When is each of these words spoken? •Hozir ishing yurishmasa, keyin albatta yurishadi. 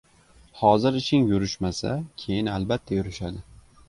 •Hozir 0.59 0.95
ishing 0.99 1.27
yurishmasa, 1.31 1.91
keyin 2.23 2.49
albatta 2.55 2.97
yurishadi. 2.99 3.43